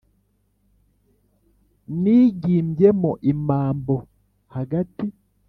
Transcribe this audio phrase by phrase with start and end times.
[2.01, 3.95] Nyigimbyemo imambo
[4.55, 5.05] hagati